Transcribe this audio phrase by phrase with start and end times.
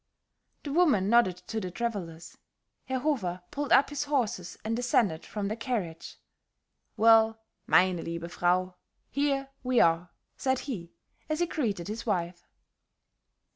[0.63, 2.35] The woman nodded to the travelers;
[2.85, 6.17] Herr Hofer pulled up his horses and descended from the carriage.
[6.97, 8.73] "Well, meine liebe frau,
[9.11, 10.91] here we are," said he,
[11.29, 12.47] as he greeted his wife.